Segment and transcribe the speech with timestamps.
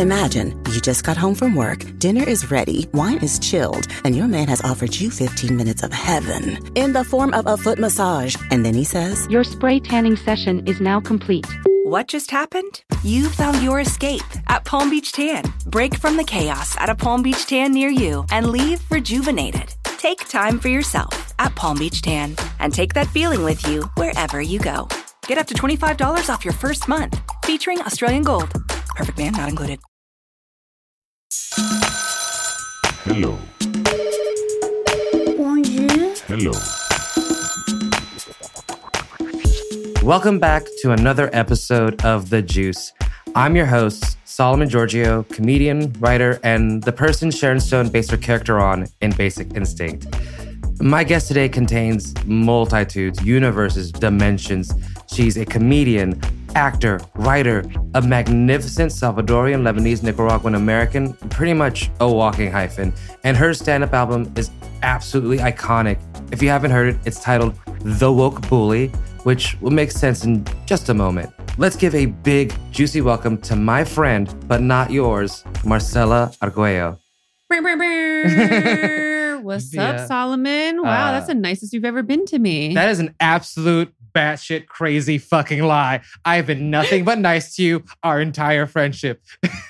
[0.00, 4.26] Imagine you just got home from work, dinner is ready, wine is chilled, and your
[4.26, 8.34] man has offered you 15 minutes of heaven in the form of a foot massage.
[8.50, 11.46] And then he says, Your spray tanning session is now complete.
[11.84, 12.82] What just happened?
[13.04, 15.44] You found your escape at Palm Beach Tan.
[15.66, 19.76] Break from the chaos at a Palm Beach Tan near you and leave rejuvenated.
[19.96, 24.42] Take time for yourself at Palm Beach Tan and take that feeling with you wherever
[24.42, 24.88] you go.
[25.28, 28.60] Get up to $25 off your first month featuring Australian Gold.
[28.94, 29.80] Perfect man not included.
[33.04, 33.36] Hello.
[35.36, 36.14] Bonjour.
[36.28, 36.52] Hello.
[40.04, 42.92] Welcome back to another episode of The Juice.
[43.34, 48.60] I'm your host, Solomon Giorgio, comedian, writer, and the person Sharon Stone based her character
[48.60, 50.06] on in Basic Instinct.
[50.80, 54.72] My guest today contains multitudes, universes, dimensions.
[55.08, 56.20] She's a comedian,
[56.54, 62.92] actor, writer, a magnificent Salvadorian, Lebanese, Nicaraguan American, pretty much a walking hyphen.
[63.24, 64.50] And her stand up album is
[64.82, 65.98] absolutely iconic.
[66.32, 68.88] If you haven't heard it, it's titled The Woke Bully,
[69.24, 71.32] which will make sense in just a moment.
[71.56, 76.98] Let's give a big, juicy welcome to my friend, but not yours, Marcella Arguello.
[79.42, 79.90] What's Yeah.
[79.90, 80.82] up, Solomon?
[80.82, 82.74] Wow, Uh, that's the nicest you've ever been to me.
[82.74, 86.00] That is an absolute batshit crazy fucking lie.
[86.24, 89.22] I've been nothing but nice to you our entire friendship.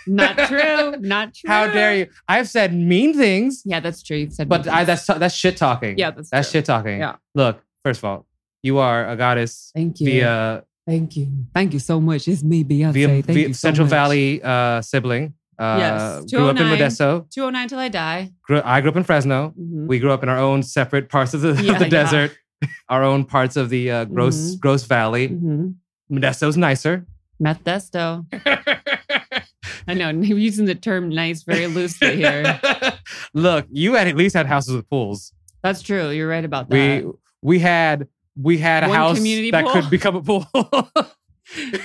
[0.06, 0.96] Not true.
[1.00, 1.48] Not true.
[1.50, 2.06] How dare you?
[2.28, 4.16] I've said mean things, Yeah, that's true.
[4.18, 5.98] You've said, but I, that's that's shit talking.
[5.98, 6.58] yeah, that's that's true.
[6.58, 6.98] shit talking.
[6.98, 7.16] Yeah.
[7.34, 8.27] Look, first of all,
[8.62, 10.06] you are a goddess Thank you.
[10.06, 11.28] via Thank you.
[11.54, 12.28] Thank you so much.
[12.28, 12.92] It's me, Beyonce.
[12.92, 13.90] via, Thank via you so Central much.
[13.90, 15.33] Valley uh, sibling.
[15.58, 16.78] Uh, Yes, grew up in 209.
[16.78, 17.30] Modesto.
[17.30, 18.30] 209 till I die.
[18.42, 19.54] Grew, I grew up in Fresno.
[19.58, 19.86] Mhm.
[19.86, 21.88] We grew up in our own separate parts of the, Yeah, the yeah.
[21.90, 22.36] desert,
[22.88, 24.60] our own parts of the uh, gross Mhm.
[24.60, 25.28] gross valley.
[25.28, 26.16] Mm-hmm.
[26.16, 27.06] Modesto's nicer.
[27.42, 28.24] Methesto.
[29.88, 30.10] I know.
[30.10, 32.60] You're using the term nice very loosely here.
[33.34, 35.32] Look, you had at least had houses with pools.
[35.62, 36.10] That's true.
[36.10, 37.04] You're right about that.
[37.04, 37.10] We
[37.42, 38.08] we had
[38.40, 39.72] we had a One house that pool?
[39.72, 40.46] could become a pool.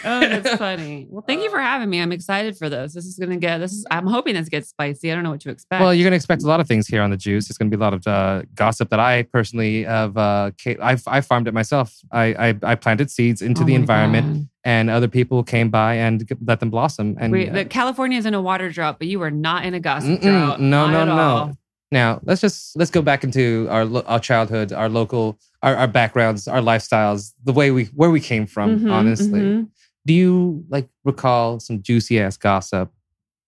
[0.06, 1.08] oh, that's funny.
[1.09, 2.02] Well, thank you for having me.
[2.02, 2.94] I'm excited for this.
[2.94, 5.12] This is gonna get this is I'm hoping this gets spicy.
[5.12, 5.81] I don't know what to expect.
[5.81, 7.50] well, you're gonna expect a lot of things here on the juice.
[7.50, 10.16] It's gonna be a lot of uh, gossip that I personally have.
[10.18, 11.94] Uh, ca- I I farmed it myself.
[12.12, 14.48] I I, I planted seeds into Oh the environment, God.
[14.64, 17.18] and other people came by and let them blossom.
[17.19, 19.74] And We, uh, the California is in a water drought, but you are not in
[19.74, 20.59] a gossip drought.
[20.62, 21.53] No, Not no, no.
[21.92, 26.48] Now let's just let's go back into our our childhood, our local, our, our backgrounds,
[26.48, 28.80] our lifestyles, the way we where we came from.
[28.82, 29.68] Mhm, honestly, mhm.
[30.06, 32.92] do you like recall some juicy ass gossip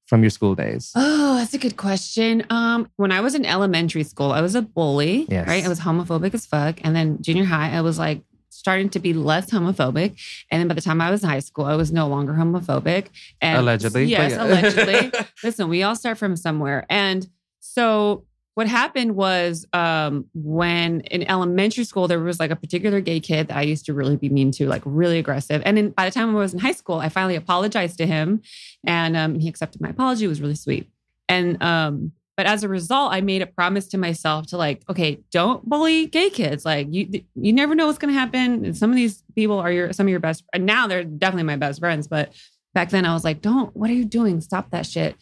[0.08, 0.92] from your school days?
[0.96, 2.44] Oh, that's a good question.
[2.50, 5.26] Um, when I was in elementary school, I was a bully.
[5.30, 5.48] Yes.
[5.48, 5.64] Right.
[5.64, 6.80] I was homophobic as fuck.
[6.84, 10.20] And then junior high, I was like starting to be less homophobic.
[10.52, 13.06] And then by the time I was in high school, I was no longer homophobic.
[13.40, 14.44] And Allegedly, Yes, yeah.
[14.44, 15.12] allegedly.
[15.44, 16.86] Listen, we all start from somewhere.
[16.90, 17.28] And
[17.62, 18.26] so
[18.56, 23.48] what happened was um, when in elementary school there was like a particular gay kid
[23.48, 25.62] that I used to really be mean to, like really aggressive.
[25.66, 28.42] And then by the time I was in high school, I finally apologized to him,
[28.86, 30.26] and um, he accepted my apology.
[30.26, 30.90] It was really sweet.
[31.30, 35.20] And um, but as a result, I made a promise to myself to like, okay,
[35.32, 36.66] don't bully gay kids.
[36.66, 38.66] Like you, you never know what's going to happen.
[38.66, 40.44] And some of these people are your some of your best.
[40.54, 42.34] And now they're definitely my best friends, but
[42.74, 43.76] back then I was like, don't.
[43.76, 44.42] What are you doing?
[44.42, 45.16] Stop that shit.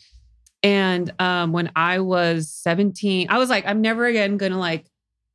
[0.61, 4.85] And um, when I was 17, I was like, I'm never again gonna like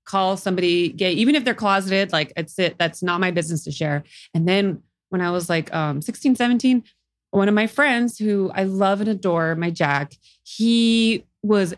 [0.05, 2.13] call somebody gay, even if they're closeted.
[2.13, 2.77] Like it's it.
[2.79, 4.05] That's not my business to share.
[4.35, 6.85] And then when I was like um, 16, 17,
[7.31, 10.13] one of my friends who I love and adore, my Jack,
[10.43, 11.75] he was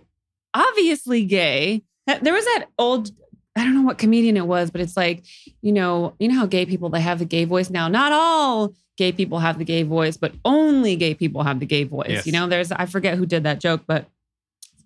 [0.54, 1.82] obviously gay.
[2.06, 3.10] There was that old,
[3.56, 5.24] I don't know what comedian it was, but it's like,
[5.62, 7.88] you know, you know how gay people they have the gay voice now.
[7.88, 11.84] Not all gay people have the gay voice, but only gay people have the gay
[11.84, 12.08] voice.
[12.10, 12.26] Yes.
[12.26, 14.06] You know, there's I forget who did that joke, but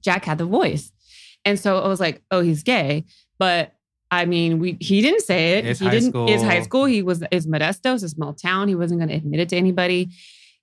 [0.02, 0.92] Jack had the voice.
[1.44, 3.04] And so I was like, oh, he's gay.
[3.38, 3.72] But
[4.10, 5.66] I mean, we he didn't say it.
[5.66, 6.28] It's he high didn't school.
[6.28, 6.84] it's high school.
[6.84, 8.68] He was is Modesto, it's a small town.
[8.68, 10.10] He wasn't gonna admit it to anybody.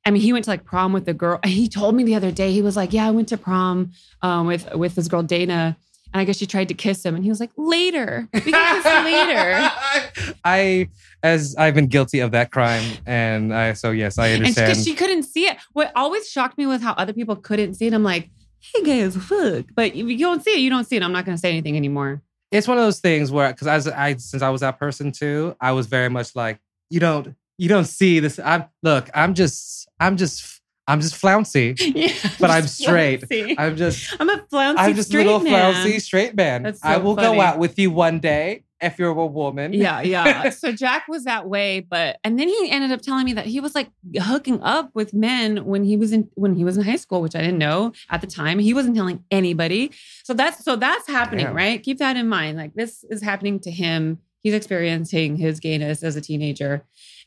[0.05, 1.39] I mean, he went to like prom with the girl.
[1.45, 3.91] He told me the other day, he was like, Yeah, I went to prom
[4.21, 5.77] um, with with this girl Dana.
[6.13, 8.81] And I guess she tried to kiss him, and he was like, "Later, we can
[8.81, 10.87] kiss later." I,
[11.33, 14.67] as I've been guilty of that crime, and I so yes, I And understand.
[14.71, 15.57] because she couldn't see it.
[15.73, 17.93] What always shocked me was how other people couldn't see it.
[17.93, 18.29] I'm like,
[18.59, 21.03] "Hey guys, fuck," but if you don't see it, you don't see it.
[21.03, 22.21] I'm not going to say anything anymore.
[22.51, 25.55] it's one of those things where because as I since I was that person too,
[25.59, 26.59] I was very much like
[26.89, 28.39] you don't you don't see this.
[28.39, 30.56] I'm look, I'm just I'm just
[30.87, 31.75] I'm just flouncy.
[31.79, 33.27] yeah, But I'm straight.
[33.27, 33.55] flouncy.
[33.57, 35.73] I'm just I'm a flouncy I'm just little man.
[35.73, 36.63] flouncy straight man.
[36.63, 37.35] That's so I will funny.
[37.35, 39.73] go out with you one day if you're a woman.
[39.73, 40.49] Yeah, yeah.
[40.51, 43.59] so Jack was that way, but and then he ended up telling me that he
[43.59, 43.89] was like
[44.19, 47.35] hooking up with men when he was in when he was in high school, which
[47.35, 48.59] I didn't know at the time.
[48.59, 49.91] He wasn't telling anybody.
[50.23, 51.55] So that's so that's happening, Damn.
[51.55, 51.81] right?
[51.83, 52.57] Keep that in mind.
[52.57, 54.19] Like this is happening to him.
[54.41, 56.83] He's experiencing his gayness as a teenager.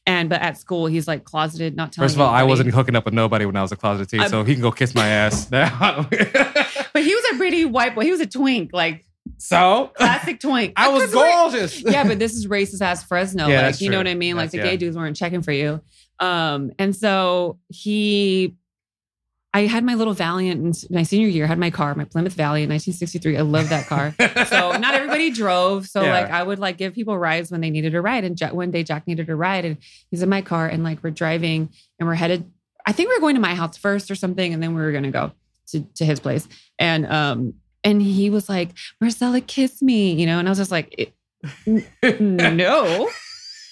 [0.06, 2.97] And but at school he's like closeted, not telling First of all, I wasn't hooking
[2.97, 4.94] up with nobody when I was a closeted teen, I'm- so he can go kiss
[4.94, 6.08] my ass now.
[6.93, 8.02] But he was a pretty white boy.
[8.02, 9.06] He was a twink, like
[9.38, 10.73] so classic twink.
[10.76, 11.81] I was gorgeous.
[11.82, 13.47] yeah, but this is racist ass Fresno.
[13.47, 14.37] Yeah, like, that's you know what I mean?
[14.37, 14.64] Like the yeah.
[14.64, 15.81] gay dudes weren't checking for you.
[16.19, 18.56] Um, and so he,
[19.52, 22.70] I had my little Valiant in my senior year, had my car, my Plymouth Valiant,
[22.70, 23.37] 1963.
[23.37, 24.14] I love that car.
[24.47, 25.87] so not everybody drove.
[25.88, 26.12] So Yeah.
[26.12, 28.23] like I would like give people rides when they needed a ride.
[28.25, 29.76] And Jack, one day Jack needed a ride and
[30.11, 31.69] he's in my car and like we're driving
[31.99, 32.49] and we're headed,
[32.87, 34.55] I think we were going to my house first or something.
[34.55, 35.32] And then we were going to go
[35.70, 36.47] to, to his place.
[36.79, 38.70] And, um, and he was like,
[39.00, 40.38] Marcella, kiss me, you know?
[40.38, 41.14] And I was just like, "It-
[41.67, 41.87] n-
[42.56, 43.11] no.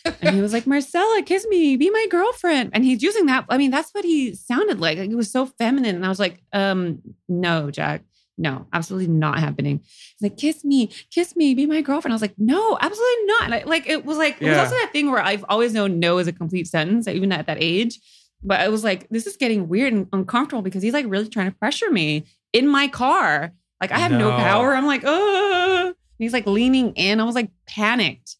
[0.05, 2.71] And he was like, Marcella, kiss me, be my girlfriend.
[2.73, 3.45] And he's using that.
[3.49, 4.99] I mean, that's what he sounded like.
[4.99, 5.97] Like it was so feminine.
[5.97, 8.03] And I was like, um, no, Jack.
[8.41, 9.81] No, absolutely not happening.
[9.81, 12.13] He's like, kiss me, kiss me, be my girlfriend.
[12.13, 13.43] I was like, no, absolutely not.
[13.47, 15.99] And I, like it was like, it was also that thing where I've always known
[15.99, 17.99] no is a complete sentence, even at that age.
[18.45, 21.51] But I was like, this is getting weird and uncomfortable because he's like really trying
[21.51, 23.53] to pressure me in my car.
[23.81, 24.37] Like I have no, No.
[24.37, 24.73] power.
[24.73, 25.95] I'm like, oh.
[26.19, 27.21] He's like leaning in.
[27.21, 28.37] I was like panicked.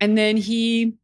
[0.00, 0.94] And then he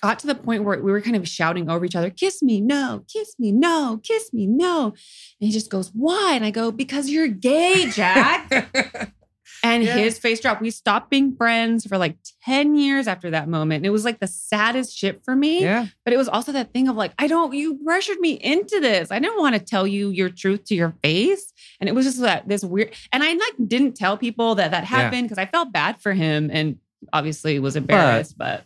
[0.00, 2.60] got to the point where we were kind of shouting over each other, kiss me,
[2.60, 4.86] no, kiss me, no, kiss me, no.
[4.86, 4.94] And
[5.38, 6.32] he just goes, why?
[6.34, 9.12] And I go, because you're gay, Jack.
[9.64, 9.94] And Yeah.
[9.94, 10.60] his face dropped.
[10.60, 13.76] We stopped being friends for like 10 years after that moment.
[13.78, 15.62] And it was like the saddest shit for me.
[15.62, 15.86] yeah.
[16.04, 19.12] But it was also that thing of like, I don't, you pressured me into this.
[19.12, 21.52] I didn't want to tell you your truth to your face.
[21.80, 24.82] And it was just that this weird, and I like didn't tell people that that
[24.82, 26.78] happened because I felt bad for him and
[27.12, 28.36] obviously was embarrassed.
[28.36, 28.64] But,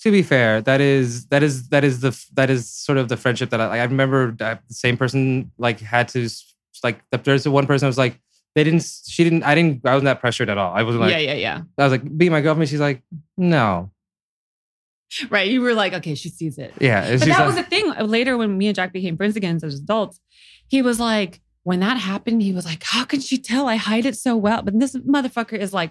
[0.00, 3.16] to be fair, that is that is that is the that is sort of the
[3.16, 3.80] friendship that I like.
[3.80, 6.28] I remember that the same person like had to
[6.82, 8.18] like the- there's the one person I was like
[8.54, 10.72] they didn't she didn't I didn't I wasn't that pressured at all.
[10.72, 11.62] I wasn't like yeah, yeah, yeah.
[11.78, 12.68] I was like be my girlfriend.
[12.70, 13.02] She's like
[13.36, 13.90] no
[15.28, 15.50] Right.
[15.50, 16.72] You were like, okay, she sees it.
[16.80, 17.10] yeah.
[17.10, 17.90] But that like, was the thing.
[18.06, 20.20] Later, when me and Jack became friends again as adults,
[20.68, 24.06] he was like, when that happened, he was like, how can she tell I hide
[24.06, 24.62] it so well?
[24.62, 25.90] But this motherfucker is like,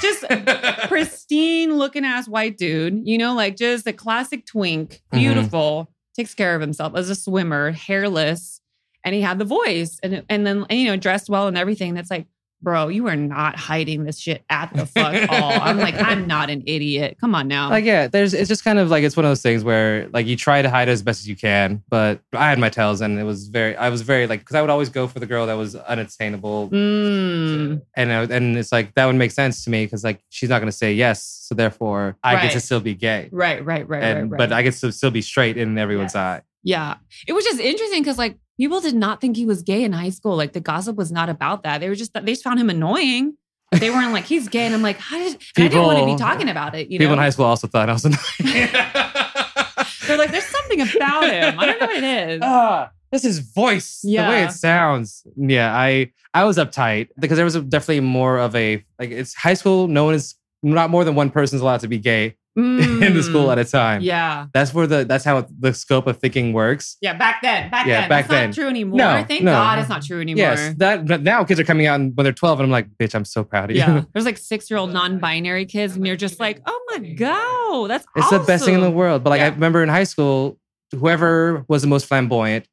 [0.00, 0.24] just
[0.88, 5.18] pristine looking ass white dude, you know, like just a classic twink, Mhm.
[5.18, 8.60] beautiful, takes care of himself as a swimmer, hairless,
[9.04, 11.94] and he had the voice and and then and, you know dressed well and everything.
[11.94, 12.26] That's like,
[12.60, 15.52] bro, you are not hiding this shit at the fuck all.
[15.60, 17.16] I'm like, I'm not an idiot.
[17.20, 17.70] Come on now.
[17.70, 18.08] like yeah.
[18.08, 20.62] There's it's just kind of like it's one of those things where like you try
[20.62, 23.24] to hide it as best as you can, but I had my tells and it
[23.24, 25.54] was very I was very like because I would always go for the girl that
[25.54, 26.68] was unattainable.
[26.70, 27.82] Mm.
[27.94, 30.58] And I, and it's like that would make sense to me because like she's not
[30.58, 33.28] going to say yes, so therefore I get to still be gay.
[33.32, 34.48] Right, right, right, and right, right.
[34.50, 36.16] but I get to still be straight in everyone's Yes.
[36.16, 36.42] eye.
[36.62, 36.94] yeah,
[37.26, 40.10] it was just interesting because like people did not think he was gay in high
[40.10, 40.36] school.
[40.36, 41.78] Like the gossip was not about that.
[41.80, 43.34] They were just they just found him annoying.
[43.72, 45.32] They weren't like he's gay, and I'm like, how did?
[45.56, 46.90] And I didn't want to be talking about it.
[46.90, 48.68] You People know, in high school also thought I was annoying.
[50.06, 51.58] they're like, there's something about him.
[51.58, 52.40] I don't know what it is.
[52.42, 54.00] ah, this is voice.
[54.02, 54.24] Yeah.
[54.24, 54.48] The way Yeah.
[54.48, 55.22] it sounds.
[55.36, 59.34] Yeah, I I was uptight because there was a, definitely more of a like it's
[59.34, 59.86] high school.
[59.88, 62.36] No one is not more than one person's allowed to be gay
[63.06, 63.52] in the school Mm.
[63.52, 64.00] at a time.
[64.02, 66.96] Yeah, That's where the that's how the scope of thinking works.
[67.00, 67.14] yeah.
[67.14, 68.48] Back then, back Yeah, then, back That's then.
[68.50, 68.96] not true anymore.
[68.98, 69.52] No, Thank no.
[69.52, 70.38] God, it's not true anymore.
[70.40, 73.14] Yes, that but now kids are coming out when they're 12 and I'm like, bitch,
[73.14, 73.82] I'm so proud of you.
[73.82, 76.98] Yeah, there's like six year old non binary kids, and you're just like, oh my
[76.98, 79.22] god, that's It's the best thing in the world.
[79.22, 80.58] But like I remember in high school,
[80.92, 82.66] whoever was the most flamboyant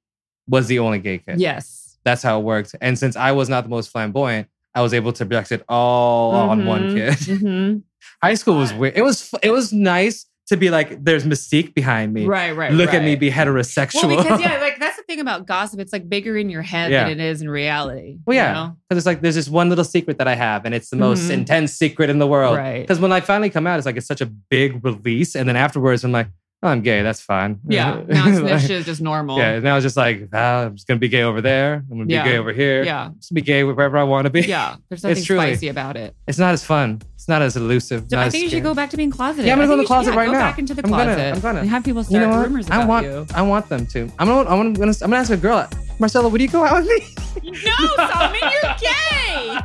[0.48, 1.39] was the only gay kid.
[1.39, 1.98] Yes.
[2.06, 2.75] That's how it worked.
[2.82, 6.32] And since I was not the most flamboyant, I was able to project it all
[6.34, 7.13] on one Mhm, kid.
[7.41, 7.82] mhm.
[8.22, 8.96] high school was weird.
[8.98, 12.27] It was it was nice to be like, there's mystique behind me.
[12.27, 12.72] Right, right.
[12.72, 14.10] Look at me be heterosexual.
[14.10, 15.79] Well, because yeah, like that's the thing about gossip.
[15.79, 17.05] It's like bigger in your head Yeah.
[17.10, 18.20] than it is in reality.
[18.27, 18.77] Well, you yeah, know?
[18.88, 21.29] because it's like there's this one little secret that I have, and it's the most
[21.29, 21.32] Mhm.
[21.39, 22.58] intense secret in the world.
[22.58, 22.82] Right.
[22.82, 25.55] Because when I finally come out, it's like it's such a big release, and then
[25.55, 26.27] afterwards, I'm like,
[26.65, 27.01] oh, I'm gay.
[27.03, 27.60] That's fine.
[27.67, 28.01] Yeah.
[28.07, 29.38] Now Like, snitch is just normal.
[29.38, 29.60] Yeah.
[29.60, 31.75] Now it's just like, ah, I'm just going to be gay over there.
[31.89, 32.24] I'm going to Yeah.
[32.24, 32.84] be gay over here.
[32.84, 33.12] Yeah.
[33.19, 34.41] Just be gay wherever I want to be.
[34.41, 34.75] Yeah.
[34.89, 36.15] There's nothing It's truly- spicy about it.
[36.27, 37.01] It's not as fun.
[37.15, 38.05] It's not as elusive.
[38.10, 39.45] So not I think you should go back to being closeted.
[39.45, 40.39] Yeah, I'm gonna go in the you should- closet yeah, right go now.
[40.39, 41.34] back into the I'm gonna- closet.
[41.36, 41.60] I'm gonna.
[41.62, 42.48] And have people You start know what?
[42.48, 43.05] rumors I about want.
[43.05, 43.25] you.
[43.34, 44.12] I want them to.
[44.19, 44.50] I'm gonna.
[44.50, 44.91] I'm gonna.
[44.91, 45.67] I'm gonna ask a girl.
[46.00, 47.51] Marcella, would you go out with me?
[47.65, 49.57] No, Solomon, you're gay.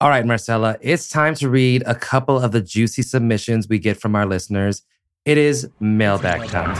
[0.05, 3.99] All right, Marcella, it's time to read a couple of the juicy submissions we get
[3.99, 4.83] from our listeners.
[5.25, 6.75] It is mailbag time.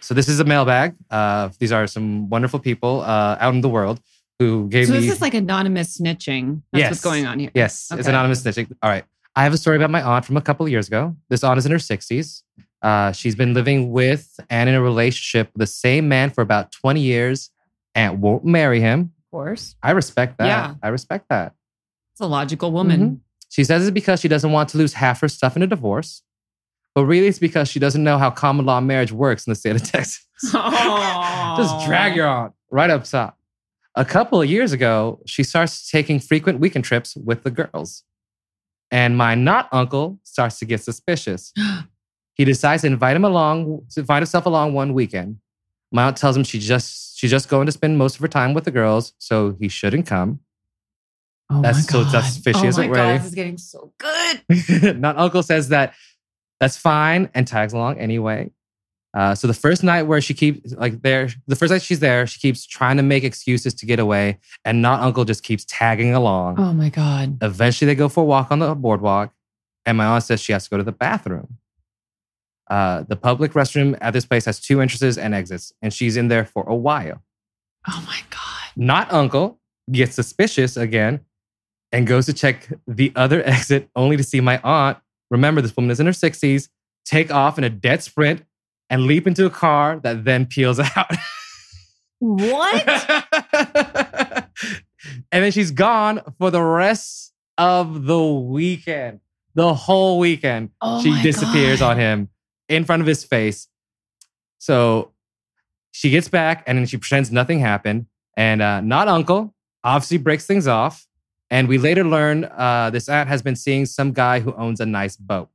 [0.00, 0.94] So this is a mailbag.
[1.10, 4.00] Uh, these are some wonderful people uh, out in the world
[4.38, 5.00] who gave So me.
[5.00, 6.62] this is like anonymous snitching.
[6.72, 6.90] That's Yes.
[6.90, 7.50] what's going on here.
[7.54, 8.72] Yes, it's anonymous snitching.
[8.82, 9.04] All right.
[9.36, 11.16] I have a story about my aunt from a couple of years ago.
[11.30, 12.42] This aunt is in her 60s.
[12.82, 16.72] Uh, she's been living with and in a relationship with the same man for about
[16.72, 17.50] 20 years
[17.94, 19.12] and won't marry him.
[19.26, 19.76] Of course.
[19.82, 20.46] I respect that.
[20.46, 20.74] Yeah.
[20.82, 21.54] I respect that.
[22.12, 23.00] It's a logical woman.
[23.00, 23.18] Mhm.
[23.50, 26.22] She says it's because she doesn't want to lose half her stuff in a divorce.
[26.94, 29.76] But really, it's because she doesn't know how common law marriage works in the state
[29.76, 30.26] of Texas.
[30.42, 33.38] Just drag your aunt right up top.
[33.94, 38.04] A couple of years ago, she starts taking frequent weekend trips with the girls.
[38.90, 41.52] And my not uncle starts to get suspicious.
[42.34, 45.38] he decides to invite him along, to invite himself along one weekend.
[45.90, 48.54] My aunt tells him she just she's just going to spend most of her time
[48.54, 50.40] with the girls, so he shouldn't come.
[51.50, 54.96] Oh That's so- that's fishy, Oh is my it, God, this is getting so good.
[54.98, 55.94] not uncle says that
[56.60, 58.50] that's fine and tags along anyway.
[59.14, 62.26] Uh, so the first night where she keeps like there, the first night she's there,
[62.26, 66.14] she keeps trying to make excuses to get away, and not uncle just keeps tagging
[66.14, 66.58] along.
[66.58, 67.36] Oh my God.
[67.42, 69.34] Eventually, they go for a walk on the boardwalk,
[69.84, 71.58] and my aunt says she has to go to the bathroom.
[72.72, 76.28] Uh, the public restroom at this place has two entrances and exits, and she's in
[76.28, 77.22] there for a while.
[77.86, 78.70] Oh my God.
[78.76, 79.60] Not uncle
[79.90, 81.20] gets suspicious again
[81.92, 84.96] and goes to check the other exit only to see my aunt.
[85.30, 86.70] Remember, this woman is in her 60s,
[87.04, 88.42] take off in a dead sprint
[88.88, 91.14] and leap into a car that then peels out.
[92.20, 92.88] What?
[95.30, 99.20] and then she's gone for the rest of the weekend.
[99.54, 100.70] The whole weekend.
[100.80, 101.90] Oh she disappears God.
[101.90, 102.28] on him
[102.72, 103.68] in front of his face.
[104.58, 105.12] So
[105.92, 108.06] she gets back and then she pretends nothing happened.
[108.36, 111.06] And uh, not uncle obviously breaks things off.
[111.50, 114.86] And we later learn uh, this aunt has been seeing some guy who owns a
[114.86, 115.50] nice boat.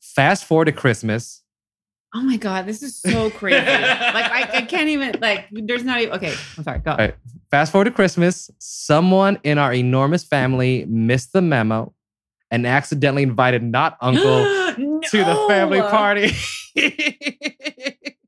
[0.00, 1.42] Fast forward to Christmas.
[2.14, 2.66] Oh my God.
[2.66, 3.58] This is so crazy.
[3.58, 6.34] like I, I can't even like there's not even okay.
[6.56, 6.78] I'm sorry.
[6.78, 6.92] Go.
[6.92, 7.14] All right.
[7.50, 8.50] Fast forward to Christmas.
[8.58, 11.92] Someone in our enormous family missed the memo
[12.52, 14.44] and accidentally invited not uncle
[15.10, 16.32] to the family party.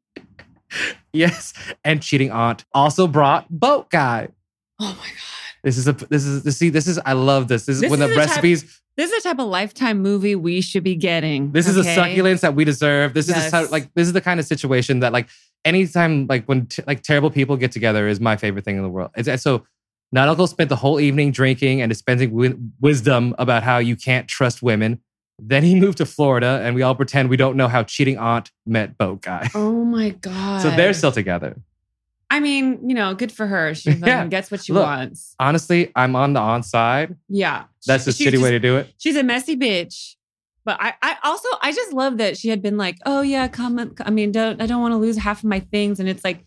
[1.12, 1.52] yes,
[1.85, 4.29] and cheating aunt also brought boat guy.
[4.81, 5.09] Oh my God.
[5.62, 7.67] This is a this is this see this is I love this.
[7.67, 8.81] This is This when is the the type- recipes.
[8.97, 11.52] This is the type of lifetime movie we should be getting.
[11.52, 11.95] This is the okay?
[11.95, 13.14] succulence that we deserve.
[13.14, 13.50] This is Yes.
[13.50, 15.29] type- like this is the kind of situation that like
[15.64, 18.88] anytime like when t- like terrible people get together is my favorite thing in the
[18.91, 19.11] world.
[19.17, 19.64] It's, so
[20.11, 24.26] not uncle spent the whole evening drinking and dispensing wi- wisdom about how you can't
[24.29, 25.00] trust women.
[25.38, 28.50] Then he moved to Florida, and we all pretend we don't know how cheating aunt
[28.66, 29.50] met boat guy.
[29.54, 30.60] Oh my God.
[30.62, 31.56] So they're still together.
[32.30, 33.74] I mean, you know, good for her.
[33.74, 34.26] She Yeah.
[34.26, 35.34] gets what she Look, wants.
[35.38, 37.16] Honestly, I'm on the on side.
[37.28, 37.64] Yeah.
[37.86, 38.92] That's a shitty just- way to do it.
[38.98, 40.14] She's a messy bitch.
[40.64, 43.94] But I, I also, I just love that she had been like, oh yeah, come.
[44.06, 45.98] I mean, don't, I don't want to lose half of my things.
[45.98, 46.44] And it's like,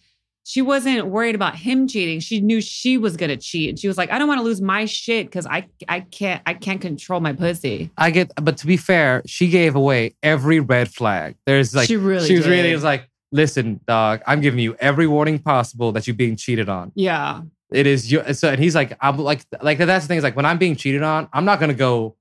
[0.48, 2.20] she wasn't worried about him cheating.
[2.20, 4.62] She knew she was gonna cheat, and she was like, I don't want to lose
[4.62, 7.90] my shit because I, I can't, I can't control my pussy.
[7.98, 11.36] I get, but to be fair, she gave away every red flag.
[11.48, 15.08] There's like, She really she was really was like, listen, dog, I'm giving you every
[15.08, 16.92] warning possible that you're being cheated on.
[16.94, 17.42] Yeah.
[17.72, 20.36] It is your, so, and he's like, I'm like, like that's the thing is like,
[20.36, 22.18] when I'm being cheated on, I'm not gonna go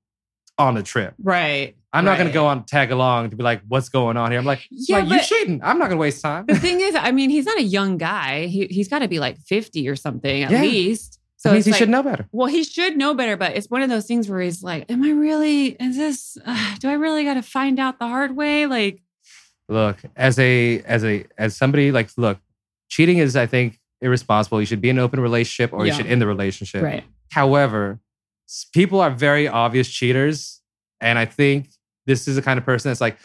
[0.57, 1.13] on a trip.
[1.21, 1.75] Right.
[1.95, 4.39] I'm not gonna go on tag along to be like, what's going on here?
[4.39, 5.63] I'm like, Yeah, like, you shouldn't.
[5.63, 6.45] I'm not gonna waste time.
[6.45, 8.47] The thing is, I mean, he's not a young guy.
[8.47, 10.61] He, he's got to be like 50 or something at Yeah.
[10.61, 11.19] least.
[11.37, 12.27] So he like, should know better.
[12.31, 15.03] Well, he should know better, but it's one of those things where he's like, "Am
[15.03, 15.67] I really?
[15.79, 16.37] Is this?
[16.43, 19.03] Uh, do I really got to find out the hard way?" Like,
[19.69, 22.37] look as a as a as somebody like look
[22.89, 26.05] cheating is i think irresponsible you should be in an open relationship or you should
[26.05, 27.03] end the relationship right?
[27.31, 27.99] however
[28.73, 30.61] people are very obvious cheaters
[31.01, 31.67] and i think
[32.05, 33.17] this is the kind of person that's like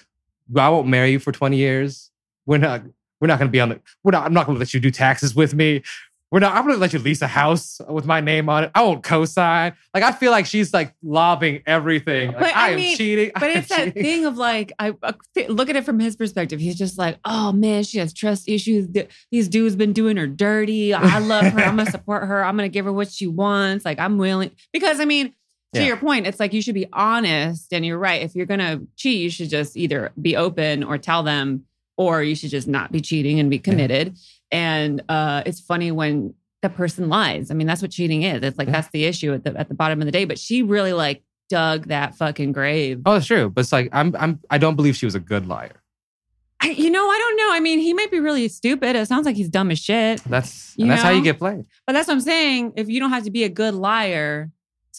[0.56, 2.10] i won't marry you for 20 years
[2.46, 2.82] we're not
[3.20, 4.80] we're not going to be on the we're not i'm not going to let you
[4.80, 5.82] do taxes with me
[6.32, 6.54] we're not.
[6.54, 8.70] I'm gonna let you lease a house with my name on it.
[8.72, 9.72] I won't co-sign.
[9.92, 12.28] Like I feel like she's like lobbing everything.
[12.30, 13.32] Like, But I, I am cheating.
[13.34, 14.02] But I it's that cheating.
[14.04, 16.60] thing of like, I uh, th- look at it from his perspective.
[16.60, 18.86] He's just like, oh man, she has trust issues.
[18.92, 20.94] Th- These dudes been doing her dirty.
[20.94, 21.60] I love her.
[21.64, 22.44] I'm gonna support her.
[22.44, 23.84] I'm gonna give her what she wants.
[23.84, 25.34] Like I'm willing because I mean,
[25.74, 25.86] to Yeah.
[25.86, 27.72] your point, it's like you should be honest.
[27.72, 28.22] And you're right.
[28.22, 31.64] If you're gonna cheat, you should just either be open or tell them,
[31.96, 34.16] or you should just not be cheating and be committed.
[34.50, 37.50] And uh, it's funny when the person lies.
[37.50, 38.42] I mean, that's what cheating is.
[38.42, 38.72] It's like Yeah.
[38.72, 40.24] that's the issue at the at the bottom of the day.
[40.24, 43.00] But she really like dug that fucking grave.
[43.06, 43.48] Oh, it's true.
[43.50, 44.14] But it's like I'm.
[44.18, 44.40] I'm.
[44.50, 45.82] I don't believe she was a good liar.
[46.62, 47.52] I, you know, I don't know.
[47.54, 48.94] I mean, he might be really stupid.
[48.94, 50.22] It sounds like he's dumb as shit.
[50.24, 51.64] That's that's how you get played.
[51.86, 52.74] But that's what I'm saying.
[52.76, 54.50] If you don't have to be a good liar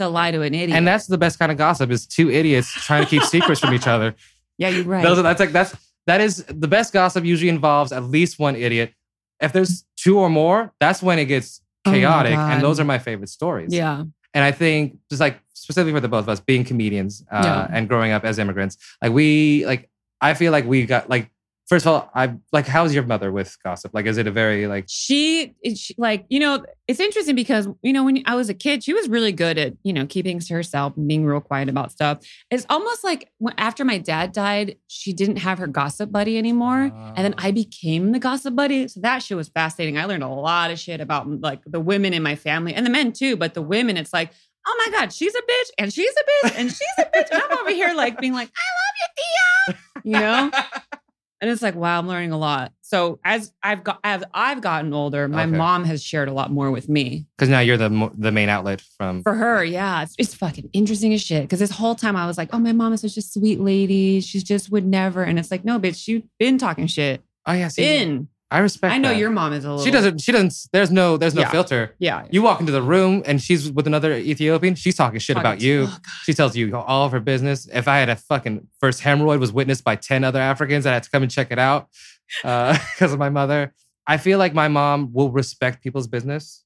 [0.02, 2.72] to lie to an idiot, And that's the best kind of gossip is two idiots
[2.72, 4.16] trying to keep secrets from each other.
[4.58, 5.04] yeah, you're right.
[5.04, 5.76] Those that's like that's
[6.08, 8.94] that is the best gossip usually involves at least one idiot.
[9.40, 12.36] If there's two or more, that's when it gets Oh chaotic.
[12.36, 12.54] God.
[12.54, 13.74] and those are my favorite stories.
[13.74, 14.04] yeah,
[14.36, 17.68] And I think just like specifically for the both of us being comedians uh, Yeah.
[17.76, 19.90] and growing up as immigrants, like we like
[20.22, 21.32] I feel like we got like
[21.72, 23.94] first of all, I like how's your mother with gossip?
[23.94, 27.94] Like is it a very like she, she like you know it's interesting because you
[27.94, 30.54] know when I was a kid she was really good at you know keeping to
[30.54, 32.28] herself and being real quiet about stuff.
[32.52, 36.92] It's almost like when, after my dad died, she didn't have her gossip buddy anymore,
[37.16, 37.52] and then I ah.
[37.54, 38.90] became the gossip buddy.
[38.90, 39.98] So that shit was fascinating.
[39.98, 42.90] I learned a lot of shit about like the women in my family and the
[42.90, 44.32] men too, but the women, it's like.
[44.64, 47.30] Oh my God, she's a bitch and she's a bitch and she's a bitch.
[47.32, 49.74] And I'm over here like being like, I love you,
[50.04, 50.12] Thea.
[50.14, 50.52] You know?
[51.42, 52.72] And it's like, wow, I'm learning a lot.
[52.82, 55.58] So as I've got as I've gotten older, my Okay.
[55.58, 57.26] mom has shared a lot more with me.
[57.36, 61.14] because now you're the the main outlet from For her, yeah, it's, it's fucking interesting
[61.14, 61.42] as shit.
[61.44, 64.22] Because this whole time I was like, oh, my mom is such a sweet lady.
[64.22, 65.24] She just would never.
[65.24, 67.22] And it's like, no, bitch, you've been talking shit.
[67.48, 68.28] Oh yeah, see, Been.
[68.52, 69.18] I respect I know that.
[69.18, 69.86] your mom is a little.
[69.86, 71.50] She doesn't she doesn't there's no there's no Yeah.
[71.52, 71.96] filter.
[72.00, 72.28] Yeah.
[72.30, 74.76] You walk into the room and she's with another Ethiopian.
[74.76, 75.82] She's talking shit Talking about to- you.
[75.84, 76.02] oh, God.
[76.26, 77.68] she tells you all of her business.
[77.74, 81.04] If I had a fucking first hemorrhoid was witnessed by 10 other Africans, I had
[81.04, 81.88] to come and check it out
[82.44, 83.74] because of my mother.
[84.06, 86.64] I feel like my mom will respect people's business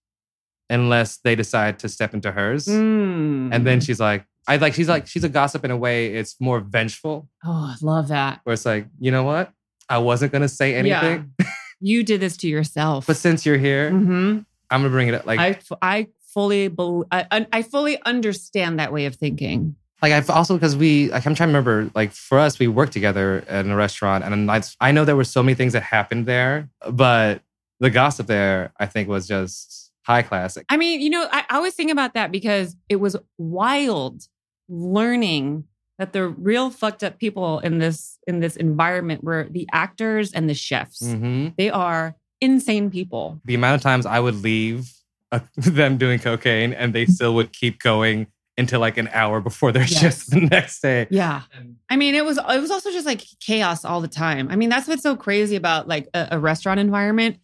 [0.70, 2.66] unless they decide to step into hers.
[2.66, 3.50] Mm.
[3.54, 6.08] And then she's like, I like, she's like, she's a gossip in a way.
[6.16, 8.42] It's more vengeful, oh, I love that.
[8.44, 9.52] where it's like, you know what?
[9.90, 11.32] I wasn't going to say anything,
[11.86, 13.06] You did this to yourself.
[13.06, 14.40] but since you're here, hmm
[14.72, 15.28] I'm going to bring it up.
[15.28, 19.76] Like, I, I fully, bel I, I fully understand that way of thinking.
[20.02, 22.92] like I've also because we like I'm trying to remember like for us we worked
[22.94, 26.26] together in a restaurant and I, I know there were so many things that happened
[26.26, 27.42] there but
[27.80, 30.66] the gossip there I think was just high classic.
[30.70, 34.24] I mean, you know, I, I always think about that because it was wild
[34.68, 35.64] learning
[35.98, 40.50] that the real fucked up people in this in this environment were the actors and
[40.50, 41.00] the chefs.
[41.14, 43.40] hmm They are insane people.
[43.46, 44.92] the amount of times I would leave
[45.32, 48.28] uh, them doing cocaine and they still would keep going
[48.58, 50.00] until like an hour before their Yes.
[50.00, 51.42] shift the next day Yeah.
[51.90, 54.48] I mean, it was it was also just like chaos all the time.
[54.50, 57.38] I mean, that's what's so crazy about like a, a restaurant environment.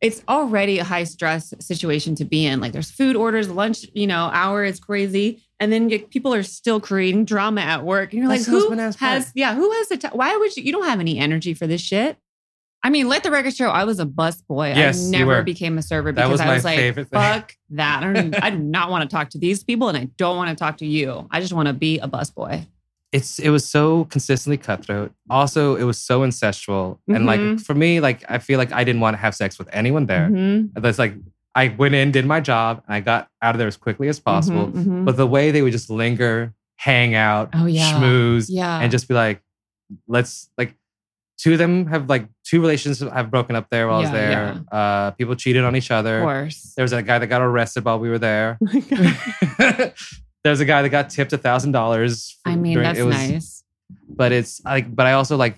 [0.00, 2.60] It's already a high stress situation to be in.
[2.60, 6.42] Like there's food orders, lunch, you know, hour is crazy, and then you, people are
[6.42, 8.12] still creating drama at work.
[8.12, 8.96] And you're That's like, who has?
[8.96, 9.24] part.
[9.34, 9.96] Yeah, who has the?
[9.96, 10.62] T- why would you?
[10.64, 12.16] You don't have any energy for this shit.
[12.84, 13.68] I mean, let the record show.
[13.68, 14.72] I was a bus boy.
[14.74, 17.20] Yes, I you never became a server because was I was like, favorite thing.
[17.20, 18.02] fuck that.
[18.02, 20.50] I, don't, I do not want to talk to these people, and I don't want
[20.50, 21.28] to talk to you.
[21.30, 22.66] I just want to be a bus boy.
[23.12, 27.60] it's it was so consistently cutthroat also it was so incestual and like Mhm.
[27.60, 30.28] for me like I feel like I didn't want to have sex with anyone there
[30.30, 30.70] Mhm.
[30.74, 31.14] That's like
[31.54, 34.18] I went in, did my job, and I got out of there as quickly as
[34.18, 34.68] possible.
[34.68, 35.04] Mhm, mhm.
[35.04, 37.92] But the way they would just linger, hang out, Oh, yeah.
[37.92, 38.78] schmooze, yeah.
[38.80, 39.42] and just be like,
[40.08, 40.74] let's like
[41.38, 44.16] two of them have like two relationships have broken up there while I was Yeah,
[44.16, 44.64] there.
[44.72, 46.18] Uh people cheated on each other.
[46.18, 46.72] of course.
[46.76, 48.58] There was a guy that got arrested while we were there.
[50.44, 52.38] There's a guy that got tipped a thousand dollars.
[52.44, 53.64] I mean, during- that's was- nice.
[54.08, 55.56] But it's like, but I also like,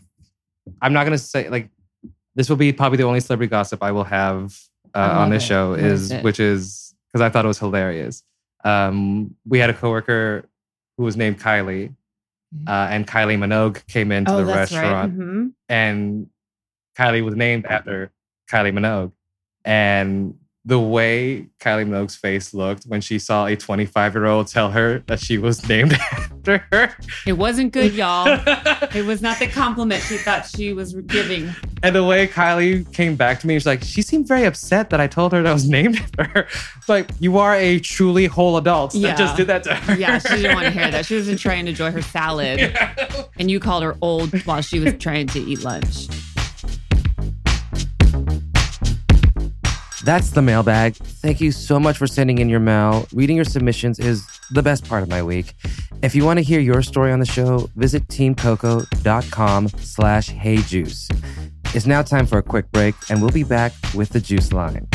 [0.82, 1.70] I'm not gonna say like,
[2.34, 4.56] this will be probably the only celebrity gossip I will have
[4.94, 5.46] uh, on this it.
[5.46, 8.22] show is, is which is because I thought it was hilarious.
[8.64, 10.48] Um, we had a coworker
[10.96, 11.94] who was named Kylie,
[12.66, 15.28] uh, and Kylie Minogue came into oh, the restaurant, right.
[15.28, 15.52] Mhm.
[15.68, 16.28] and
[16.96, 18.10] Kylie was named after
[18.50, 19.12] Kylie Minogue,
[19.64, 24.70] and the way Kylie Minogue's face looked when she saw a 25 year old tell
[24.70, 26.96] her that she was named after her.
[27.26, 28.26] It wasn't good, y'all.
[28.94, 31.50] it was not the compliment she thought she was giving.
[31.82, 35.00] And the way Kylie came back to me, she's like, she seemed very upset that
[35.02, 36.48] I told her that I was named after her.
[36.78, 39.08] It's like, you are a truly whole adult Yeah.
[39.08, 39.94] that just did that to her.
[39.96, 41.04] Yeah, she didn't want to hear that.
[41.04, 42.74] She wasn't trying to enjoy her salad,
[43.38, 46.08] and you called her old while she was trying to eat lunch.
[50.04, 50.96] That's the mailbag.
[50.96, 53.06] Thank you so much for sending in your mail.
[53.14, 55.54] Reading your submissions is the best part of my week.
[56.02, 61.08] If you want to hear your story on the show, visit teamcoco.com slash heyjuice.
[61.74, 64.86] It's now time for a quick break, and we'll be back with the juice line.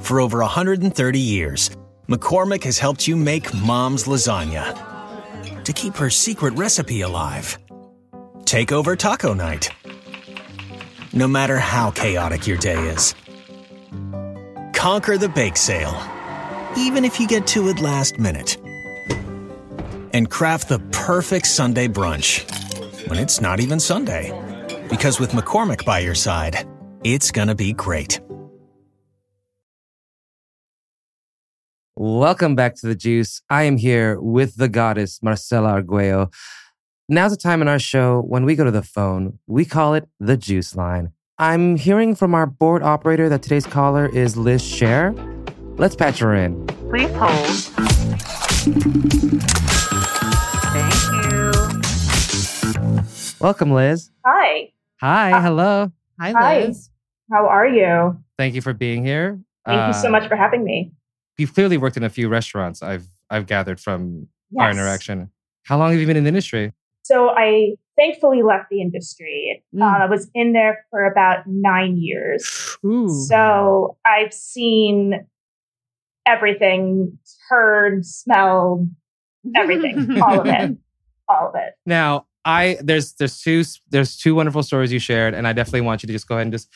[0.00, 1.70] For over 130 years,
[2.08, 4.74] McCormick has helped you make mom's lasagna
[5.62, 7.56] to keep her secret recipe alive.
[8.50, 9.70] Take over taco night.
[11.12, 13.14] No matter how chaotic your day is,
[14.74, 15.96] conquer the bake sale,
[16.76, 18.56] even if you get to it last minute.
[20.12, 22.42] And craft the perfect Sunday brunch
[23.08, 24.32] when it's not even Sunday.
[24.90, 26.66] Because with McCormick by your side,
[27.04, 28.18] it's gonna be great.
[31.94, 33.42] Welcome back to the juice.
[33.48, 36.30] I am here with the goddess Marcella Arguello.
[37.12, 39.40] Now's the time in our show when we go to the phone.
[39.48, 41.10] We call it the juice line.
[41.38, 45.12] I'm hearing from our board operator that today's caller is Liz Scher.
[45.76, 46.64] Let's patch her in.
[46.88, 47.46] Please hold.
[50.70, 50.94] Thank
[52.94, 53.02] you.
[53.40, 54.10] Welcome, Liz.
[54.24, 54.72] Hi.
[55.00, 55.32] Hi.
[55.32, 55.92] Uh, hello.
[56.20, 56.60] Hi, Hi.
[56.66, 56.90] Liz.
[57.32, 58.22] How are you?
[58.38, 59.40] Thank you for being here.
[59.66, 60.92] Thank you so Uh, much for having me.
[61.38, 62.84] You've clearly worked in a few restaurants.
[62.84, 65.30] I've I've gathered from our interaction.
[65.64, 66.72] How long have you been in the industry?
[67.10, 69.64] So I thankfully left the industry.
[69.74, 69.82] Mm.
[69.82, 72.76] Uh, I was in there for about nine years.
[72.84, 73.08] Ooh.
[73.08, 75.26] So I've seen
[76.24, 77.18] everything,
[77.48, 78.88] heard, smelled,
[79.56, 80.76] everything, all of it,
[81.28, 81.74] all of it.
[81.84, 86.02] Now, I there's there's two there's two wonderful stories you shared, and I definitely want
[86.02, 86.68] you to just go ahead and just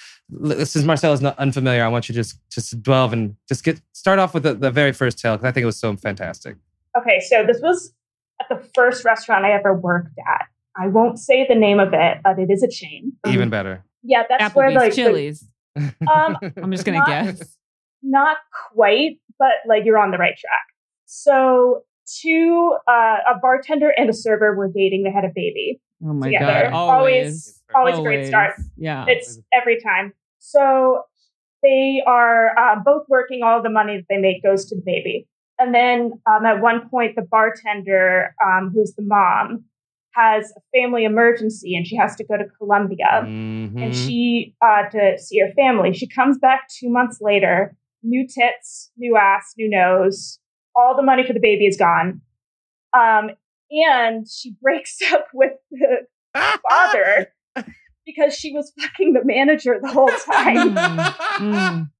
[0.70, 3.80] since Marcel is not unfamiliar, I want you to just just delve and just get
[3.92, 6.56] start off with the, the very first tale because I think it was so fantastic.
[6.98, 7.94] Okay, so this was
[8.40, 10.46] at the first restaurant I ever worked at.
[10.76, 13.12] I won't say the name of it, but it is a chain.
[13.26, 13.84] Even better.
[14.02, 15.48] Yeah, that's where Applebee's like the- Chili's.
[15.76, 17.56] um, I'm just gonna not- guess.
[18.02, 18.36] not
[18.72, 20.66] quite, but like you're on the right track.
[21.06, 21.82] So
[22.22, 25.04] two, uh, a bartender and a server were dating.
[25.04, 25.80] They had a baby.
[26.04, 26.70] Oh my together.
[26.70, 26.72] god.
[26.72, 28.54] Always, always a great start.
[28.76, 29.06] Yeah.
[29.08, 30.12] It's every time.
[30.38, 31.02] So
[31.62, 33.42] they are uh, both working.
[33.42, 35.26] All the money that they make goes to the baby.
[35.58, 39.64] And then um, at one point, the bartender, um, who's the mom,
[40.14, 43.82] has a family emergency and she has to go to Colombia Mhm.
[43.82, 45.92] and she uh, to see her family.
[45.92, 50.38] She comes back two months later, new tits, new ass, new nose.
[50.76, 52.20] All the money for the baby is gone,
[52.92, 53.30] um,
[53.70, 56.06] and she breaks up with the
[56.68, 57.28] father
[58.06, 60.74] because she was fucking the manager the whole time.
[60.76, 61.90] Mm.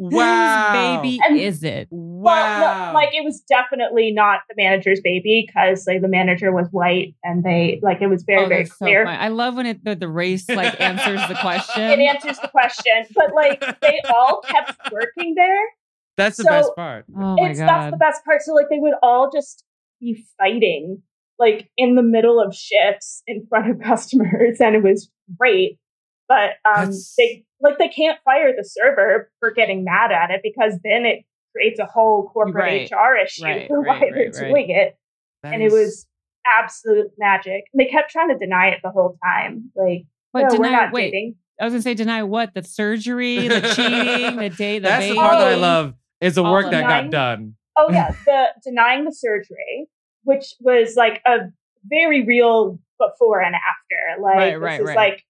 [0.00, 0.98] Wow.
[1.02, 1.88] Whose baby And- is it?
[1.90, 6.66] Well, no, like it was definitely not the manager's baby because like the manager was
[6.70, 9.06] white and they like it was very Oh, very that's so clear.
[9.06, 11.82] I love when it the, the race like answers the question.
[11.90, 15.64] it answers the question, but like they all kept working there.
[16.16, 17.06] That's the best part.
[17.16, 18.42] oh my it's that's the best part.
[18.42, 19.64] So like they would all just
[20.00, 21.02] be fighting
[21.38, 25.78] like in the middle of shifts in front of customers, and it was great.
[26.28, 30.40] But um, That's- they like they can't fire the server for getting mad at it
[30.42, 32.90] because then it creates a whole corporate Right.
[32.90, 34.48] HR issue Right, for right, why right, they're right.
[34.50, 34.96] doing it,
[35.42, 36.06] That and is- it was
[36.46, 37.64] absolute magic.
[37.72, 40.04] And they kept trying to deny it the whole time, like.
[40.32, 41.10] But no, we're not wait.
[41.10, 41.34] dating.
[41.60, 42.54] I was gonna say deny what?
[42.54, 45.14] The surgery, the cheating, the day, the That's baby.
[45.16, 45.94] the part that I love.
[46.20, 47.56] Is the All work of that got done.
[47.76, 49.88] Oh yeah, the denying the surgery,
[50.22, 51.38] which was like a
[51.84, 54.22] very real before and after.
[54.22, 54.96] Like Right, this right, is right.
[54.96, 55.24] like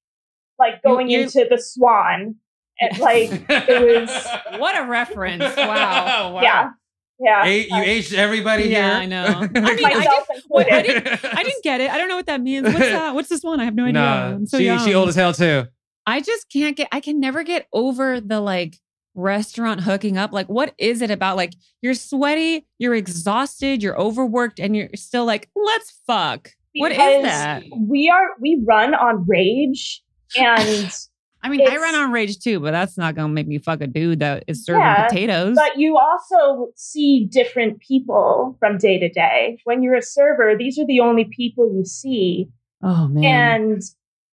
[0.61, 2.37] like going you- into the Swan,
[2.81, 4.27] and like it was
[4.61, 5.57] What a reference!
[5.57, 6.33] Wow.
[6.35, 6.40] wow.
[6.42, 6.70] yeah,
[7.18, 7.44] yeah.
[7.44, 9.01] A- you uh, aged everybody Yeah, here.
[9.03, 9.25] I know.
[9.55, 11.07] I mean, I myself Wait, I didn't.
[11.25, 11.90] I didn't get it.
[11.90, 12.66] I don't know what that means.
[12.66, 13.14] What's that?
[13.14, 13.59] What's this one?
[13.61, 13.92] I have no idea.
[13.94, 14.79] Nah, I'm so she young.
[14.87, 15.64] she old as hell too.
[16.07, 16.88] I just can't get.
[16.92, 18.77] I can never get over the like
[19.14, 20.33] restaurant hooking up.
[20.33, 21.37] Like, what is it about?
[21.37, 26.51] Like, you're sweaty, you're exhausted, you're overworked, and you're still like, let's fuck.
[26.77, 27.64] What is that?
[27.77, 30.03] We are we run on rage
[30.37, 30.90] and.
[31.43, 33.87] I mean, I run on rage too, but that's not gonna make me fuck a
[33.87, 35.57] dude that is serving Yeah, potatoes.
[35.57, 39.57] But you also see different people from day to day.
[39.64, 42.51] When you're a server, these are the only people you see.
[42.83, 43.25] oh man.
[43.25, 43.83] and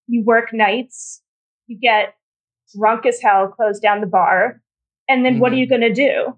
[0.07, 1.21] you work nights,
[1.67, 2.13] you get
[2.77, 4.61] drunk as hell, close down the bar,
[5.07, 5.59] and then what are Mhm.
[5.59, 6.37] you going to do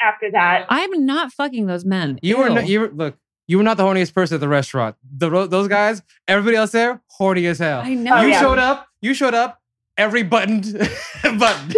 [0.00, 0.66] after that?
[0.68, 2.18] I'm not fucking those men.
[2.20, 2.54] You were Ew.
[2.54, 3.16] not, you were look.
[3.48, 4.96] You were not the horniest person at the restaurant.
[5.16, 7.80] The, those guys, everybody else there, horny as hell.
[7.80, 8.20] I know.
[8.20, 8.40] You yeah.
[8.40, 8.88] showed up.
[9.00, 9.60] You showed up.
[9.96, 10.60] Every button,
[11.22, 11.74] button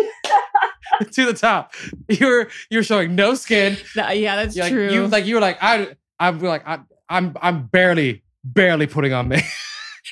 [1.13, 1.73] to the top.
[2.09, 3.77] You were you were showing no skin.
[3.95, 4.91] That- yeah, that's You're like, true.
[4.91, 9.29] You like you were like I I'm like I, I'm I'm barely barely putting on
[9.29, 9.41] me.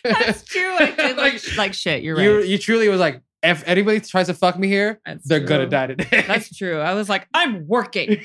[0.04, 0.76] That's true.
[0.78, 2.02] I did like, like shit.
[2.02, 2.22] You're right.
[2.22, 5.66] You you truly was like, if anybody tries to fuck me here, That's they're gonna
[5.66, 6.24] die today.
[6.26, 6.78] That's true.
[6.78, 8.24] I was like, I'm working.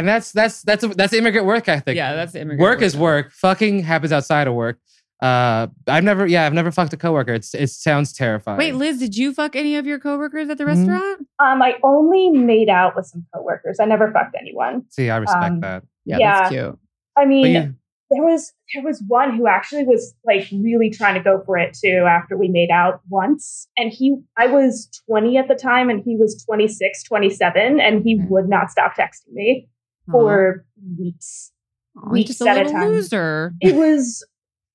[0.00, 1.96] And that's that's that's that's immigrant work ethic.
[1.96, 3.30] Yeah, that's immigrant work work is work.
[3.32, 4.78] Fucking happens outside of work.
[5.22, 7.34] Uh, I've never, yeah, I've never fucked a coworker.
[7.34, 8.56] It's it sounds terrifying.
[8.58, 10.68] Wait, Liz, did you fuck any of your coworkers at the Mhm.
[10.88, 11.26] restaurant?
[11.38, 13.78] Um, I only made out with some coworkers.
[13.80, 14.84] I never fucked anyone.
[14.88, 15.82] See, I respect Um, that.
[16.06, 16.38] Yeah, Yeah.
[16.40, 16.78] that's cute.
[17.18, 17.74] I mean, you-
[18.12, 21.76] there was there was one who actually was like really trying to go for it
[21.80, 26.02] too after we made out once and he i was 20 at the time and
[26.04, 28.28] he was 26 27 and he Mhm.
[28.28, 29.70] would not stop texting me Aw.
[30.10, 30.64] For
[30.98, 31.52] weeks
[31.96, 32.88] Aw, weeks just a at a time.
[32.88, 33.52] loser.
[33.60, 34.26] it was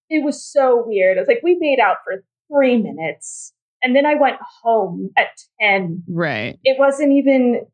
[0.10, 4.06] it was so weird I was like we made out for three minutes and then
[4.06, 5.28] i went home at
[5.62, 6.58] 10 Right.
[6.64, 7.66] it wasn't even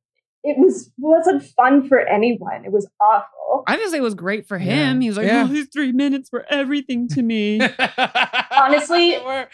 [0.43, 3.28] it was wasn't fun for anyone it was awful
[3.67, 4.95] I just say it was great for him.
[4.97, 5.04] Yeah.
[5.04, 5.43] He was like, Yeah.
[5.43, 7.60] oh, these three minutes were everything to me.
[8.52, 9.45] Honestly- uh,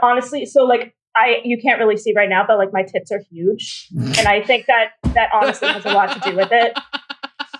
[0.00, 3.20] honestly so like i you can't really see right now but like my tits are
[3.30, 6.76] huge and i think that that honestly has a lot to do with it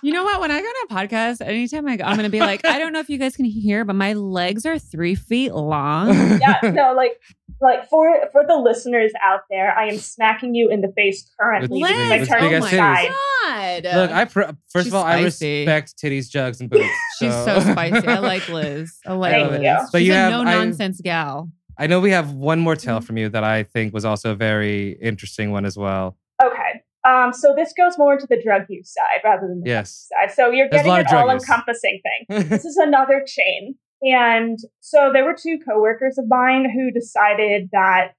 [0.01, 0.41] you know what?
[0.41, 2.77] When I go on a podcast, anytime I go, I'm going to be like, I
[2.77, 6.09] don't know if you guys can hear, but my legs are three feet long.
[6.41, 7.13] yeah no like
[7.61, 11.81] like for for the listeners out there i am smacking you in the face currently
[11.81, 12.79] With- because i with turned big to ass the titties.
[12.79, 13.95] side oh God.
[13.95, 16.85] Look, I pr- first She's of all, I respect titties, jugs, and boobs.
[17.19, 18.05] She's so spicy.
[18.07, 18.99] I like Liz.
[19.05, 19.61] I like Thank Liz.
[19.61, 19.77] you.
[19.91, 21.49] But She's you a have- no I- nonsense gal.
[21.77, 23.05] I know we have one more tale Mm-hmm.
[23.05, 26.17] from you that I think was also a very interesting one as well.
[26.43, 30.07] okay um so this goes more into the drug use side rather than the Yes.
[30.09, 31.29] side so you're There's getting an of drug use.
[31.49, 33.75] all-encompassing thing this is another chain.
[34.05, 38.09] And so there were two coworkers of mine who decided that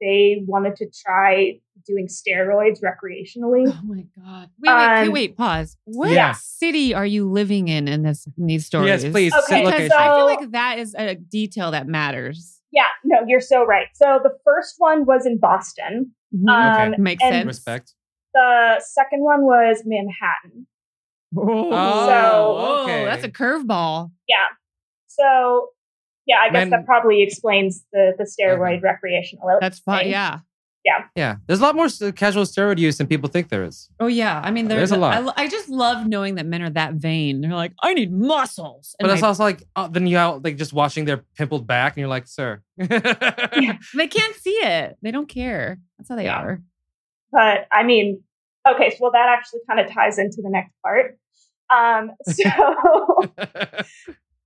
[0.00, 3.64] they wanted to try doing steroids recreationally.
[3.66, 4.50] Oh my God.
[4.60, 5.76] Wait, wait, wait, Um, wait, pause.
[5.84, 6.32] What Yeah.
[6.32, 9.02] city are you living in in this in these stories?
[9.02, 9.32] Yes, please.
[9.34, 12.60] Okay, Because so- I feel like that is a detail that matters.
[12.72, 13.88] Yeah, no, you're so right.
[13.94, 16.12] So the first one was in Boston.
[16.34, 16.48] Mhm.
[16.48, 17.00] Um, Okay.
[17.02, 17.46] Makes sense.
[17.46, 17.92] Respect.
[18.34, 20.66] The second one was Manhattan.
[21.36, 23.04] Oh, So- okay.
[23.04, 24.10] that's a curveball.
[24.28, 24.36] Yeah.
[25.06, 25.68] So
[26.26, 29.58] yeah, I guess Man- that probably explains the the steroid recreational.
[29.60, 30.04] That's fine.
[30.04, 30.10] thing.
[30.84, 31.04] Yeah.
[31.14, 33.88] Yeah, there's a lot more casual steroid use than people think there is.
[34.00, 34.40] Oh yeah.
[34.42, 35.32] I mean, There's a lot.
[35.36, 37.40] I, I just love knowing that men are that vain.
[37.40, 38.96] They're like, I need muscles.
[38.98, 41.66] But And it's I- also like uh, then you out like just watching their pimpled
[41.68, 42.62] back, and you're like, sir.
[42.76, 42.88] they
[44.08, 44.96] can't see it.
[45.02, 45.78] They don't care.
[45.98, 46.38] That's how they Yeah.
[46.40, 46.62] are.
[47.30, 48.20] But I mean,
[48.68, 51.16] okay, so well that actually kind of ties into the next part.
[51.72, 53.32] Um, so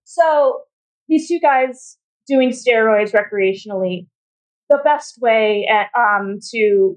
[0.04, 0.60] so
[1.08, 1.96] these two guys
[2.28, 4.06] doing steroids recreationally,
[4.68, 6.96] the best way uh, um, to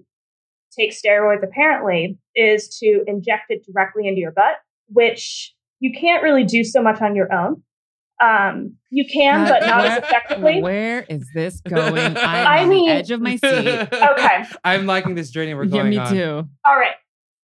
[0.78, 4.56] take steroids apparently is to inject it directly into your butt,
[4.88, 7.64] which you can't really do so much on your own.
[8.22, 10.62] Um, you can, but not as effectively.
[10.62, 11.98] Where is this going?
[11.98, 13.88] I'm I on mean- the edge of my seat.
[13.94, 14.44] Okay.
[14.64, 16.12] I'm liking this journey we're yeah, going me on.
[16.14, 16.50] too.
[16.66, 16.96] All right.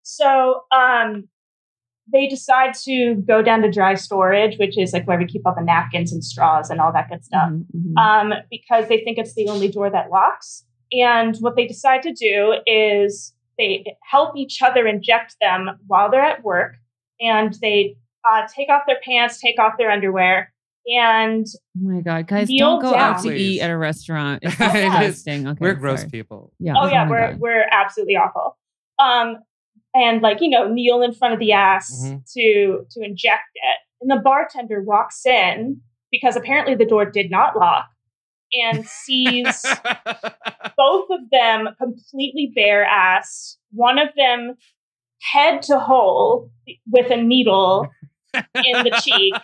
[0.02, 1.28] So um,
[2.12, 5.54] they decide to go down to dry storage, which is like where we keep all
[5.54, 7.96] the napkins and straws and all that good stuff, Mhm, mhm.
[7.98, 10.64] um, because they think it's the only door that locks.
[10.92, 16.20] And what they decide to do is they help each other inject them while they're
[16.24, 16.74] at work,
[17.20, 17.96] and they
[18.30, 20.52] uh, take off their pants, take off their underwear,
[20.88, 23.40] and Oh my god, guys, don't go out to Please.
[23.56, 24.40] eat at a restaurant.
[24.44, 25.48] It's disgusting.
[25.48, 26.10] Okay, We're gross sorry.
[26.10, 26.52] people.
[26.60, 26.74] Yeah.
[26.76, 27.40] oh yeah, my we're God.
[27.40, 28.56] we're absolutely awful.
[29.00, 29.38] Um,
[29.96, 32.22] and like you know, kneel in front of the ass Mhm.
[32.34, 35.80] to to inject it, and the bartender walks in
[36.12, 37.86] because apparently the door did not lock,
[38.52, 39.64] and sees
[40.76, 43.58] both of them completely bare ass.
[43.72, 44.56] One of them
[45.32, 46.50] head to hole
[46.90, 47.88] with a needle
[48.34, 49.34] in the cheek,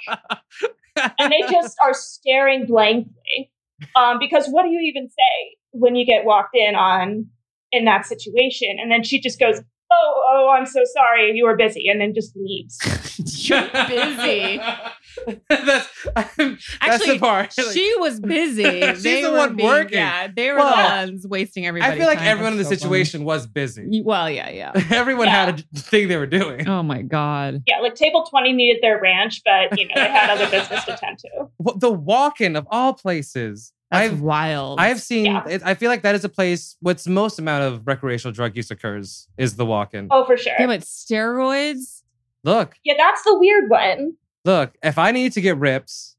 [1.18, 3.50] and they just are staring blankly.
[3.96, 7.26] Um, because what do you even say when you get walked in on
[7.72, 8.76] in that situation?
[8.80, 9.60] And then she just goes,
[9.92, 12.78] "Oh, oh, I'm so sorry, you were busy," and then just leaves.
[13.48, 14.58] You're busy.
[15.48, 17.52] that's that's Actually, the part.
[17.56, 18.62] Like, she was busy.
[18.80, 19.98] She's They the were one being- working.
[19.98, 21.92] Yeah, they were Well, the ones wasting everybody.
[21.92, 24.02] I feel like everyone in the situation was busy.
[24.04, 24.72] Well, yeah, yeah.
[24.90, 26.66] Everyone had a thing they were doing.
[26.68, 27.62] Oh my god.
[27.66, 30.96] Yeah, like table twenty needed their ranch, but you know they had other business to
[30.96, 31.28] tend to.
[31.64, 33.72] Wh- The walk-in of all places.
[33.92, 34.80] That's I've wild.
[34.80, 35.26] I have seen.
[35.26, 35.46] Yeah.
[35.46, 36.76] It, I feel like that is a place.
[36.80, 40.08] What's most amount of recreational drug use occurs is the walk-in.
[40.10, 40.54] Oh, for sure.
[40.58, 42.02] Yeah, but steroids.
[42.44, 44.14] Look, Yeah, that's the weird one.
[44.44, 44.74] look.
[44.82, 46.16] If I need to get rips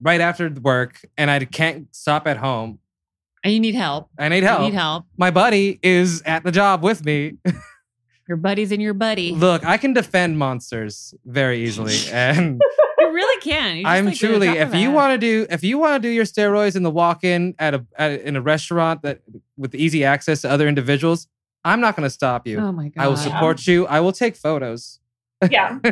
[0.00, 2.78] right after work and I can't stop at home,
[3.42, 4.08] And you need help.
[4.18, 4.60] I need help.
[4.60, 5.06] You need help.
[5.16, 7.38] My buddy is at the job with me.
[8.28, 9.32] Your buddy's in your buddy.
[9.32, 12.60] Look, I can defend monsters very easily, and
[12.98, 13.76] You really can.
[13.76, 14.48] You just, I'm like, truly.
[14.48, 17.54] If you want to do, if you want to do your steroids in the walk-in
[17.58, 19.20] at a at, in a restaurant that
[19.56, 21.28] with easy access to other individuals,
[21.64, 22.58] I'm not going to stop you.
[22.58, 23.02] Oh my god.
[23.04, 23.86] I will support you.
[23.86, 25.00] I will take photos.
[25.50, 25.78] Yeah.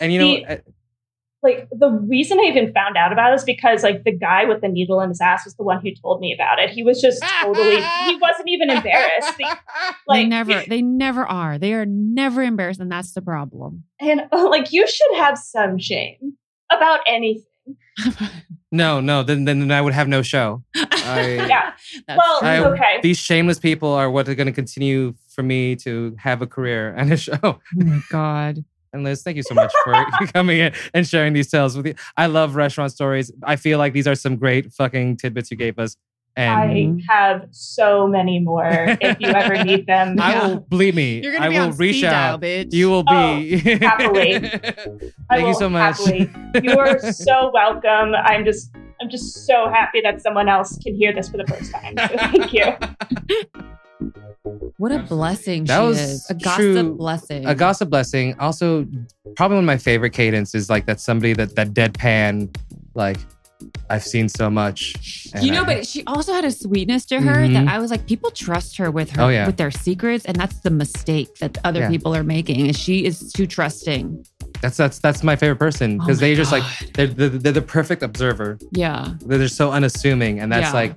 [0.00, 0.62] And you know, The-
[1.42, 4.60] like the reason I even found out about it is because like the guy with
[4.60, 6.70] the needle in his ass was the one who told me about it.
[6.70, 9.36] He was just totally he wasn't even embarrassed.
[9.38, 9.58] The-
[10.08, 11.58] they never they never are.
[11.58, 13.84] They are never embarrassed, and that's the problem.
[14.00, 16.34] and like you should have some shame
[16.70, 17.44] about anything.
[18.70, 20.62] no, no, then then I would have no show.
[20.76, 21.72] I, Yeah.
[22.08, 22.38] Well.
[22.42, 23.00] I- okay.
[23.02, 26.94] These shameless people are what are going to continue for me to have a career
[26.96, 27.38] and a show.
[27.42, 28.64] oh my god.
[28.92, 29.94] And Liz, thank you so much for
[30.34, 31.94] coming in and sharing these tales with you.
[32.16, 33.32] I love restaurant stories.
[33.42, 35.96] I feel like these are some great fucking tidbits you gave us.
[36.34, 36.50] And
[37.10, 38.66] I have so many more
[39.02, 40.16] if you ever need them.
[40.20, 41.20] I will believe me.
[41.22, 42.40] You're gonna I be will on reach speed dial, out.
[42.40, 42.72] bitch.
[42.72, 43.10] You will be
[43.66, 44.34] Oh, happily.
[45.30, 45.98] I Thank you so much.
[45.98, 46.30] happily.
[46.62, 48.14] You are so welcome.
[48.14, 51.70] I'm just I'm just so happy that someone else can hear this for the first
[51.72, 51.94] time.
[51.98, 54.12] So thank you.
[54.76, 56.30] What a blessing That she was is.
[56.30, 57.46] A gossip true- blessing.
[57.46, 58.34] a gossip blessing.
[58.40, 58.86] Also,
[59.36, 62.54] probably one of my favorite cadence is like that somebody that that deadpan,
[62.94, 63.18] like
[63.88, 64.96] I've seen so much.
[65.40, 67.52] You know, I- but she also had a sweetness to her Mhm.
[67.54, 69.46] that I was like, people trust her with her Oh, yeah.
[69.46, 71.88] with their secrets, and that's the mistake that other Yeah.
[71.90, 72.66] people are making.
[72.66, 74.24] Is she is too trusting.
[74.60, 76.62] that's that's that's my favorite person Oh because my they just like
[76.94, 78.58] they're, they're they're the perfect observer.
[78.72, 80.80] Yeah, They're, they're so unassuming, and that's Yeah.
[80.80, 80.94] like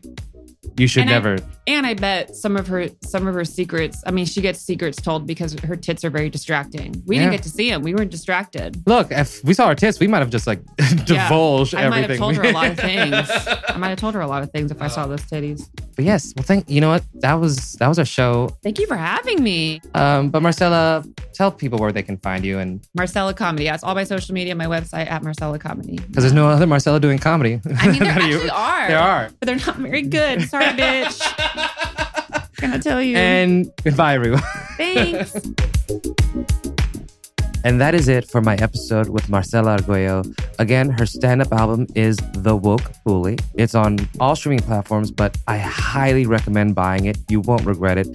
[0.78, 1.38] you should And I- never.
[1.68, 4.04] and I bet some of her some of her secrets.
[4.06, 7.02] I mean, she gets secrets told because her tits are very distracting.
[7.06, 7.24] We Yeah.
[7.24, 7.82] didn't get to see them.
[7.82, 8.82] We weren't distracted.
[8.88, 10.60] Look, if we saw her tits, we might have just like
[11.06, 11.86] divulged everything.
[11.86, 13.14] I might have told her a lot of things.
[13.70, 15.70] I might have told her a lot of things if I saw those titties.
[15.96, 18.50] but yes, well, thank you know what that was that was our show.
[18.64, 19.82] Thank you for having me.
[19.94, 23.66] Um, but Marcella, tell people where they can find you, and Marcella Comedy.
[23.66, 25.98] That's all my social media, my website at Marcella Comedy.
[25.98, 27.62] because there's no other Marcella doing comedy.
[27.78, 28.88] I mean, there actually are.
[28.88, 29.30] There are.
[29.40, 30.42] But they're not very good.
[30.56, 32.56] Sorry, bitch.
[32.62, 33.18] Gonna tell you.
[33.18, 34.42] And goodbye, everyone.
[34.78, 35.36] Thanks.
[37.66, 40.22] And that is it for my episode with Marcella Arguello.
[40.60, 43.40] Again, her stand up album is The Woke Bully.
[43.56, 47.18] It's on all streaming platforms, but I highly recommend buying it.
[47.28, 48.08] You won't regret it.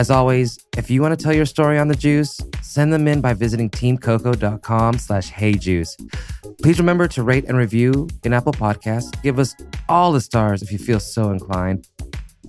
[0.00, 3.20] As always, if you want to tell your story on the juice, send them in
[3.20, 5.94] by visiting teamcoco.com slash heyjuice.
[6.62, 9.12] Please remember to rate and review in Apple Podcasts.
[9.22, 9.54] Give us
[9.90, 11.86] all the stars if you feel so inclined.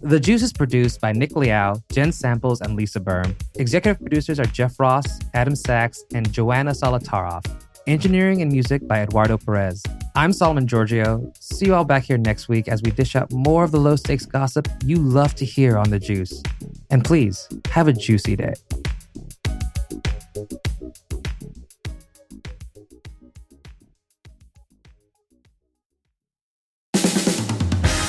[0.01, 3.35] The Juice is produced by Nick Liao, Jen Samples, and Lisa Berm.
[3.55, 7.43] Executive producers are Jeff Ross, Adam Sachs, and Joanna Solotaroff.
[7.91, 9.83] Engineering and music by Eduardo Perez.
[10.15, 11.29] I'm Solomon Georgio.
[11.41, 13.97] See you all back here next week as we dish out more of the low
[13.97, 16.41] stakes gossip you love to hear on The Juice.
[16.89, 18.53] And please, have a juicy day.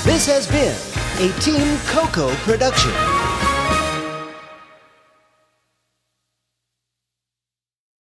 [0.05, 0.77] This has been
[1.19, 3.22] a Team Coco production.